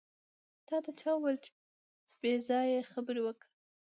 تاته 0.67 0.91
چا 0.99 1.11
وېل 1.21 1.37
چې 1.45 1.49
پې 2.19 2.31
ځایه 2.47 2.89
خبرې 2.91 3.21
وکړه. 3.23 3.47